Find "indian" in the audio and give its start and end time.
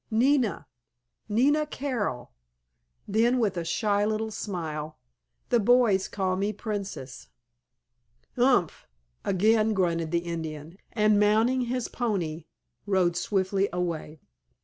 10.25-10.79